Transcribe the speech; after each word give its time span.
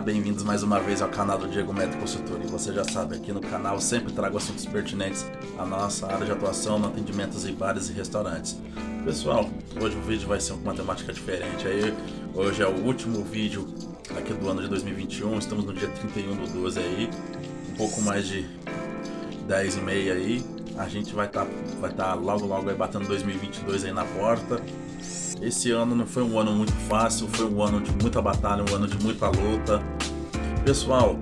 bem-vindos 0.00 0.42
mais 0.42 0.62
uma 0.62 0.80
vez 0.80 1.02
ao 1.02 1.10
canal 1.10 1.36
do 1.36 1.46
Diego 1.46 1.74
Metro 1.74 1.98
Consultor. 1.98 2.40
E 2.42 2.46
você 2.46 2.72
já 2.72 2.84
sabe, 2.84 3.16
aqui 3.16 3.32
no 3.32 3.40
canal 3.40 3.78
sempre 3.78 4.12
trago 4.12 4.38
assuntos 4.38 4.64
pertinentes 4.64 5.26
à 5.58 5.66
nossa 5.66 6.06
área 6.06 6.24
de 6.24 6.32
atuação 6.32 6.78
no 6.78 6.86
atendimentos 6.86 7.44
em 7.44 7.52
bares 7.52 7.90
e 7.90 7.92
restaurantes. 7.92 8.58
Pessoal, 9.04 9.48
hoje 9.78 9.96
o 9.96 10.00
vídeo 10.00 10.26
vai 10.26 10.40
ser 10.40 10.54
com 10.54 10.60
uma 10.60 10.74
temática 10.74 11.12
diferente. 11.12 11.66
Aí, 11.66 11.94
hoje 12.34 12.62
é 12.62 12.66
o 12.66 12.82
último 12.82 13.22
vídeo 13.22 13.68
aqui 14.16 14.32
do 14.32 14.48
ano 14.48 14.62
de 14.62 14.68
2021, 14.68 15.38
estamos 15.38 15.66
no 15.66 15.74
dia 15.74 15.88
31 15.88 16.34
do 16.34 16.46
12 16.50 16.78
aí, 16.78 17.10
um 17.70 17.74
pouco 17.74 18.00
mais 18.00 18.26
de 18.26 18.46
10 19.46 19.76
e 19.76 19.80
meia 19.82 20.14
aí. 20.14 20.44
A 20.78 20.88
gente 20.88 21.12
vai 21.14 21.26
estar 21.26 21.44
tá, 21.44 21.50
vai 21.78 21.92
tá 21.92 22.14
logo 22.14 22.46
logo 22.46 22.70
aí 22.70 22.76
batendo 22.76 23.06
2022 23.06 23.84
aí 23.84 23.92
na 23.92 24.04
porta. 24.06 24.62
Esse 25.42 25.70
ano 25.70 25.94
não 25.94 26.06
foi 26.06 26.22
um 26.22 26.38
ano 26.38 26.52
muito 26.52 26.72
fácil, 26.72 27.26
foi 27.28 27.46
um 27.46 27.62
ano 27.62 27.80
de 27.80 27.90
muita 27.92 28.20
batalha, 28.20 28.62
um 28.70 28.74
ano 28.74 28.86
de 28.86 29.02
muita 29.02 29.26
luta. 29.28 29.82
Pessoal, 30.66 31.18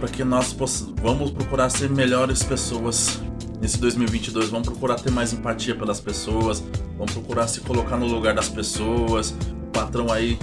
para 0.00 0.08
que 0.08 0.24
nós 0.24 0.52
possamos, 0.52 0.94
vamos 1.00 1.30
procurar 1.30 1.70
ser 1.70 1.88
melhores 1.88 2.42
pessoas 2.42 3.20
nesse 3.60 3.78
2022, 3.78 4.48
vamos 4.48 4.68
procurar 4.68 4.96
ter 4.96 5.12
mais 5.12 5.32
empatia 5.32 5.76
pelas 5.76 6.00
pessoas, 6.00 6.62
vamos 6.98 7.12
procurar 7.12 7.46
se 7.46 7.60
colocar 7.60 7.96
no 7.96 8.06
lugar 8.06 8.34
das 8.34 8.48
pessoas. 8.48 9.30
O 9.30 9.70
patrão 9.72 10.12
aí 10.12 10.36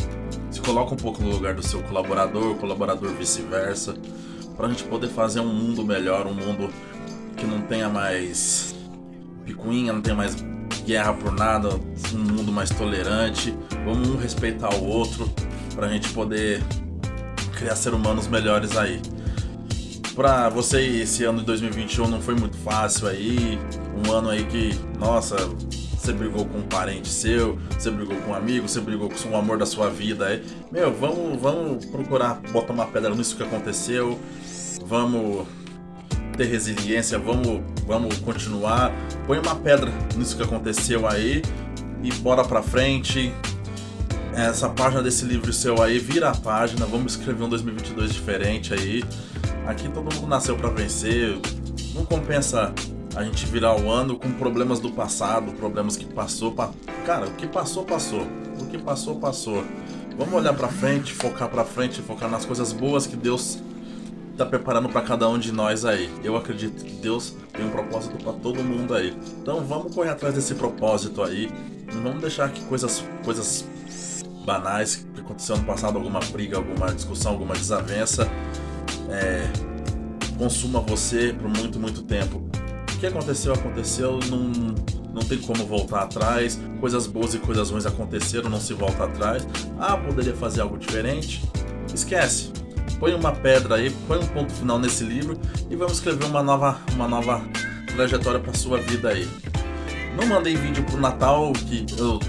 se 0.49 0.61
coloca 0.61 0.93
um 0.93 0.97
pouco 0.97 1.21
no 1.21 1.29
lugar 1.29 1.53
do 1.53 1.61
seu 1.61 1.83
colaborador, 1.83 2.55
colaborador 2.55 3.11
vice-versa, 3.15 3.95
para 4.55 4.67
a 4.67 4.69
gente 4.69 4.85
poder 4.85 5.09
fazer 5.09 5.41
um 5.41 5.53
mundo 5.53 5.83
melhor, 5.83 6.25
um 6.25 6.33
mundo 6.33 6.69
que 7.35 7.45
não 7.45 7.61
tenha 7.63 7.89
mais 7.89 8.73
picuinha, 9.45 9.91
não 9.91 10.01
tenha 10.01 10.15
mais 10.15 10.35
guerra 10.85 11.13
por 11.13 11.31
nada, 11.31 11.69
um 12.13 12.17
mundo 12.17 12.51
mais 12.51 12.69
tolerante, 12.69 13.55
vamos 13.85 14.09
um 14.09 14.17
respeitar 14.17 14.73
o 14.75 14.85
outro 14.85 15.31
para 15.75 15.87
a 15.87 15.89
gente 15.89 16.09
poder 16.09 16.61
criar 17.57 17.75
seres 17.75 17.97
humanos 17.97 18.27
melhores 18.27 18.75
aí. 18.77 19.01
Pra 20.15 20.49
você, 20.49 20.81
esse 20.81 21.23
ano 21.23 21.39
de 21.39 21.45
2021 21.45 22.07
não 22.07 22.21
foi 22.21 22.35
muito 22.35 22.57
fácil 22.57 23.07
aí, 23.07 23.57
um 24.05 24.11
ano 24.11 24.29
aí 24.29 24.43
que, 24.43 24.77
nossa, 24.99 25.35
você 26.01 26.11
brigou 26.11 26.45
com 26.45 26.57
um 26.57 26.63
parente 26.63 27.07
seu, 27.07 27.57
você 27.69 27.89
brigou 27.89 28.17
com 28.17 28.31
um 28.31 28.35
amigo, 28.35 28.67
você 28.67 28.81
brigou 28.81 29.09
com 29.09 29.29
o 29.29 29.37
amor 29.37 29.57
da 29.57 29.65
sua 29.65 29.89
vida 29.89 30.25
aí. 30.27 30.43
Meu, 30.71 30.91
vamos, 30.93 31.39
vamos 31.39 31.85
procurar 31.85 32.41
botar 32.51 32.73
uma 32.73 32.87
pedra 32.87 33.13
nisso 33.13 33.37
que 33.37 33.43
aconteceu, 33.43 34.19
vamos 34.85 35.47
ter 36.31 36.45
resiliência, 36.45 37.17
vamos, 37.17 37.61
vamos 37.85 38.17
continuar. 38.19 38.91
Põe 39.27 39.39
uma 39.39 39.55
pedra 39.55 39.91
nisso 40.15 40.35
que 40.35 40.43
aconteceu 40.43 41.07
aí 41.07 41.41
e 42.03 42.11
bora 42.15 42.43
pra 42.43 42.61
frente. 42.61 43.33
Essa 44.33 44.69
página 44.69 45.03
desse 45.03 45.25
livro 45.25 45.51
seu 45.51 45.81
aí, 45.81 45.99
vira 45.99 46.29
a 46.29 46.35
página, 46.35 46.85
vamos 46.85 47.13
escrever 47.13 47.43
um 47.43 47.49
2022 47.49 48.13
diferente 48.13 48.73
aí. 48.73 49.03
Aqui 49.67 49.89
todo 49.89 50.13
mundo 50.13 50.27
nasceu 50.27 50.55
para 50.55 50.69
vencer. 50.69 51.37
Não 51.93 52.05
compensa 52.05 52.73
a 53.15 53.23
gente 53.23 53.45
virar 53.45 53.75
o 53.77 53.89
ano 53.91 54.17
com 54.17 54.31
problemas 54.31 54.79
do 54.79 54.91
passado, 54.91 55.51
problemas 55.51 55.97
que 55.97 56.05
passou, 56.05 56.53
pa... 56.53 56.71
cara, 57.05 57.27
o 57.27 57.31
que 57.33 57.45
passou 57.45 57.83
passou. 57.83 58.25
O 58.59 58.65
que 58.67 58.77
passou 58.77 59.15
passou. 59.15 59.63
Vamos 60.17 60.33
olhar 60.33 60.53
para 60.53 60.67
frente, 60.67 61.13
focar 61.13 61.49
para 61.49 61.65
frente, 61.65 62.01
focar 62.01 62.29
nas 62.29 62.45
coisas 62.45 62.71
boas 62.71 63.05
que 63.05 63.15
Deus 63.15 63.59
tá 64.37 64.45
preparando 64.45 64.89
para 64.89 65.01
cada 65.01 65.27
um 65.29 65.37
de 65.37 65.51
nós 65.51 65.85
aí. 65.85 66.09
Eu 66.23 66.35
acredito 66.35 66.83
que 66.83 66.93
Deus 66.93 67.35
tem 67.53 67.65
um 67.65 67.69
propósito 67.69 68.17
para 68.23 68.33
todo 68.33 68.63
mundo 68.63 68.93
aí. 68.93 69.15
Então 69.41 69.63
vamos 69.65 69.93
correr 69.93 70.09
atrás 70.09 70.35
desse 70.35 70.55
propósito 70.55 71.21
aí. 71.21 71.51
Não 71.93 72.01
vamos 72.01 72.21
deixar 72.21 72.51
que 72.51 72.61
coisas, 72.65 73.03
coisas 73.23 73.65
banais 74.45 75.07
que 75.13 75.21
aconteceu 75.21 75.57
no 75.57 75.63
passado, 75.63 75.97
alguma 75.97 76.19
briga, 76.19 76.57
alguma 76.57 76.93
discussão, 76.93 77.33
alguma 77.33 77.53
desavença, 77.53 78.27
é, 79.09 79.51
consuma 80.37 80.79
você 80.79 81.33
por 81.33 81.49
muito, 81.49 81.79
muito 81.79 82.01
tempo. 82.01 82.41
O 82.93 82.99
que 83.01 83.05
aconteceu, 83.07 83.53
aconteceu, 83.53 84.19
não, 84.29 84.75
não 85.13 85.21
tem 85.21 85.39
como 85.39 85.65
voltar 85.65 86.03
atrás. 86.03 86.59
Coisas 86.79 87.07
boas 87.07 87.33
e 87.33 87.39
coisas 87.39 87.69
ruins 87.69 87.85
aconteceram, 87.85 88.49
não 88.49 88.59
se 88.59 88.73
volta 88.73 89.03
atrás. 89.03 89.45
Ah, 89.79 89.97
poderia 89.97 90.35
fazer 90.35 90.61
algo 90.61 90.77
diferente? 90.77 91.41
Esquece 91.93 92.60
põe 93.01 93.15
uma 93.15 93.31
pedra 93.31 93.75
aí, 93.75 93.89
põe 94.07 94.19
um 94.19 94.27
ponto 94.27 94.53
final 94.53 94.77
nesse 94.77 95.03
livro 95.03 95.35
e 95.71 95.75
vamos 95.75 95.93
escrever 95.93 96.23
uma 96.25 96.43
nova, 96.43 96.79
uma 96.93 97.07
nova 97.07 97.43
trajetória 97.95 98.39
para 98.39 98.53
sua 98.53 98.77
vida 98.77 99.09
aí. 99.09 99.27
Não 100.15 100.27
mandei 100.27 100.55
vídeo 100.55 100.83
pro 100.83 100.97
Natal, 100.97 101.51
que 101.51 101.83
eu 101.97 102.19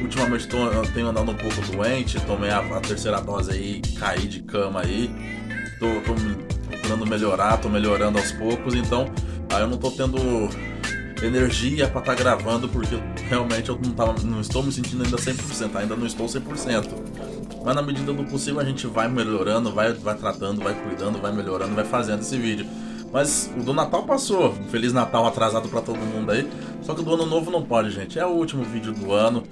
ultimamente 0.00 0.46
tô, 0.46 0.56
eu 0.68 0.82
tenho 0.92 1.08
andado 1.08 1.32
um 1.32 1.34
pouco 1.34 1.60
doente, 1.72 2.20
tomei 2.20 2.48
a, 2.48 2.60
a, 2.60 2.80
terceira 2.80 3.20
dose 3.20 3.50
aí, 3.50 3.82
caí 3.98 4.28
de 4.28 4.40
cama 4.42 4.82
aí, 4.82 5.10
tô, 5.80 5.86
tô 6.02 6.14
procurando 6.68 7.06
melhorar, 7.06 7.56
tô 7.56 7.68
melhorando 7.68 8.18
aos 8.18 8.30
poucos, 8.30 8.74
então 8.74 9.06
aí 9.52 9.62
eu 9.62 9.66
não 9.66 9.78
tô 9.78 9.90
tendo 9.90 10.16
energia 11.24 11.88
para 11.88 12.00
estar 12.00 12.14
tá 12.14 12.22
gravando 12.22 12.68
porque 12.68 12.96
realmente 13.28 13.68
eu 13.68 13.80
não, 13.84 13.92
tava, 13.92 14.14
não 14.22 14.40
estou 14.40 14.62
me 14.62 14.70
sentindo 14.70 15.02
ainda 15.02 15.16
100%, 15.16 15.74
ainda 15.74 15.96
não 15.96 16.06
estou 16.06 16.26
100%. 16.26 17.49
Mas 17.64 17.74
na 17.74 17.82
medida 17.82 18.12
do 18.12 18.24
possível 18.24 18.60
a 18.60 18.64
gente 18.64 18.86
vai 18.86 19.08
melhorando, 19.08 19.72
vai, 19.72 19.92
vai 19.92 20.14
tratando, 20.16 20.62
vai 20.62 20.74
cuidando, 20.74 21.20
vai 21.20 21.32
melhorando, 21.32 21.74
vai 21.74 21.84
fazendo 21.84 22.20
esse 22.20 22.36
vídeo. 22.36 22.66
Mas 23.12 23.50
o 23.58 23.62
do 23.62 23.72
Natal 23.72 24.04
passou. 24.04 24.50
Um 24.50 24.68
Feliz 24.68 24.92
Natal 24.92 25.26
atrasado 25.26 25.68
para 25.68 25.80
todo 25.80 25.98
mundo 25.98 26.30
aí. 26.30 26.48
Só 26.82 26.94
que 26.94 27.02
do 27.02 27.12
ano 27.12 27.26
novo 27.26 27.50
não 27.50 27.62
pode, 27.62 27.90
gente. 27.90 28.18
É 28.18 28.24
o 28.24 28.30
último 28.30 28.62
vídeo 28.62 28.92
do 28.92 29.12
ano. 29.12 29.42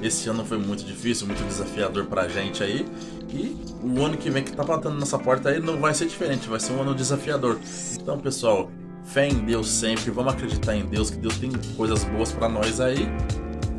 Esse 0.00 0.28
ano 0.28 0.44
foi 0.44 0.58
muito 0.58 0.84
difícil, 0.84 1.26
muito 1.26 1.44
desafiador 1.44 2.06
pra 2.06 2.26
gente 2.26 2.62
aí. 2.62 2.86
E 3.28 3.56
o 3.82 4.04
ano 4.04 4.16
que 4.16 4.30
vem 4.30 4.42
que 4.42 4.52
tá 4.52 4.64
batendo 4.64 4.96
nessa 4.98 5.18
porta 5.18 5.50
aí 5.50 5.60
não 5.60 5.78
vai 5.78 5.94
ser 5.94 6.06
diferente, 6.06 6.48
vai 6.48 6.60
ser 6.60 6.72
um 6.72 6.82
ano 6.82 6.94
desafiador. 6.94 7.58
Então, 8.00 8.18
pessoal, 8.18 8.70
fé 9.04 9.28
em 9.28 9.38
Deus 9.44 9.68
sempre, 9.68 10.10
vamos 10.10 10.34
acreditar 10.34 10.76
em 10.76 10.84
Deus, 10.84 11.10
que 11.10 11.16
Deus 11.16 11.38
tem 11.38 11.50
coisas 11.76 12.04
boas 12.04 12.32
para 12.32 12.48
nós 12.48 12.80
aí. 12.80 13.08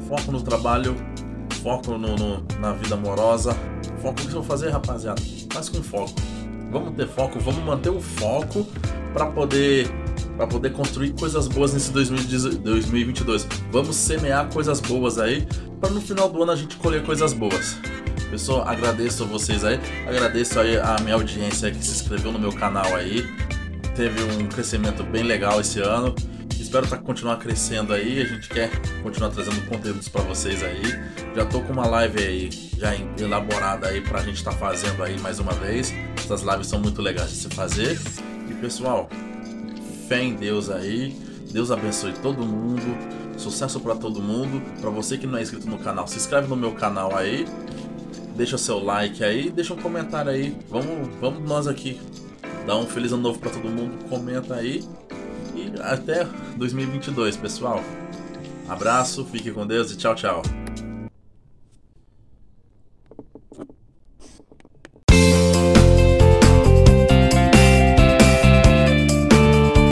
Foco 0.07 0.31
no 0.31 0.41
trabalho, 0.41 0.95
foco 1.61 1.97
no, 1.97 2.15
no, 2.15 2.43
na 2.59 2.71
vida 2.73 2.95
amorosa. 2.95 3.55
Foco 4.03 4.21
no 4.21 4.27
que 4.27 4.35
eu 4.35 4.41
vou 4.41 4.43
fazer, 4.43 4.69
rapaziada. 4.69 5.21
Faz 5.49 5.69
com 5.69 5.81
foco. 5.81 6.13
Vamos 6.69 6.93
ter 6.95 7.07
foco, 7.07 7.39
vamos 7.39 7.63
manter 7.63 7.89
o 7.89 8.01
foco 8.01 8.67
para 9.13 9.27
poder 9.27 9.87
para 10.35 10.47
poder 10.47 10.71
construir 10.71 11.13
coisas 11.13 11.47
boas 11.47 11.73
nesse 11.73 11.91
2022. 11.91 13.47
Vamos 13.71 13.95
semear 13.95 14.49
coisas 14.51 14.81
boas 14.81 15.17
aí 15.19 15.47
para 15.79 15.89
no 15.89 16.01
final 16.01 16.27
do 16.27 16.43
ano 16.43 16.51
a 16.51 16.55
gente 16.55 16.75
colher 16.75 17.03
coisas 17.05 17.31
boas. 17.31 17.77
Pessoal, 18.29 18.67
agradeço 18.67 19.25
vocês 19.25 19.63
aí, 19.63 19.79
agradeço 20.05 20.59
aí 20.59 20.75
a 20.75 20.97
minha 21.01 21.15
audiência 21.15 21.71
que 21.71 21.85
se 21.85 22.01
inscreveu 22.01 22.31
no 22.31 22.39
meu 22.39 22.51
canal 22.51 22.95
aí. 22.95 23.25
Teve 23.95 24.21
um 24.23 24.47
crescimento 24.47 25.03
bem 25.03 25.23
legal 25.23 25.61
esse 25.61 25.79
ano. 25.79 26.13
Espero 26.73 26.87
tá, 26.87 26.97
continuar 26.97 27.37
crescendo 27.37 27.93
aí. 27.93 28.19
A 28.19 28.25
gente 28.25 28.49
quer 28.49 28.71
continuar 29.03 29.29
trazendo 29.29 29.63
conteúdos 29.69 30.09
para 30.09 30.23
vocês 30.23 30.63
aí. 30.63 30.81
Já 31.35 31.45
tô 31.45 31.61
com 31.61 31.71
uma 31.71 31.85
live 31.85 32.17
aí 32.17 32.49
já 32.79 32.95
elaborada 33.19 33.89
aí 33.89 34.01
pra 34.01 34.23
gente 34.23 34.37
estar 34.37 34.53
tá 34.53 34.57
fazendo 34.57 35.03
aí 35.03 35.19
mais 35.19 35.37
uma 35.37 35.51
vez. 35.51 35.93
Essas 36.17 36.41
lives 36.41 36.65
são 36.65 36.79
muito 36.79 36.99
legais 36.99 37.29
de 37.29 37.35
se 37.35 37.49
fazer. 37.49 38.01
E 38.49 38.55
pessoal, 38.55 39.07
fé 40.09 40.23
em 40.23 40.33
Deus 40.33 40.71
aí. 40.71 41.15
Deus 41.51 41.69
abençoe 41.69 42.11
todo 42.13 42.43
mundo. 42.43 42.97
Sucesso 43.37 43.79
para 43.79 43.93
todo 43.93 44.19
mundo. 44.19 44.59
Para 44.81 44.89
você 44.89 45.15
que 45.15 45.27
não 45.27 45.37
é 45.37 45.43
inscrito 45.43 45.69
no 45.69 45.77
canal, 45.77 46.07
se 46.07 46.17
inscreve 46.17 46.47
no 46.47 46.55
meu 46.55 46.71
canal 46.71 47.15
aí. 47.15 47.45
Deixa 48.35 48.57
seu 48.57 48.83
like 48.83 49.23
aí, 49.23 49.51
deixa 49.51 49.75
um 49.75 49.77
comentário 49.77 50.31
aí. 50.31 50.57
Vamos, 50.71 51.07
vamos 51.21 51.47
nós 51.47 51.67
aqui. 51.67 52.01
Dá 52.65 52.75
um 52.75 52.87
feliz 52.87 53.11
ano 53.11 53.21
novo 53.21 53.37
para 53.37 53.51
todo 53.51 53.69
mundo. 53.69 54.09
Comenta 54.09 54.55
aí 54.55 54.83
e 55.55 55.73
até 55.81 56.27
2022, 56.57 57.37
pessoal. 57.37 57.83
Abraço, 58.67 59.25
fique 59.25 59.51
com 59.51 59.67
Deus 59.67 59.91
e 59.91 59.97
tchau, 59.97 60.15
tchau. 60.15 60.62